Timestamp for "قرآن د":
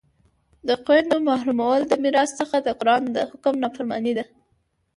2.79-3.17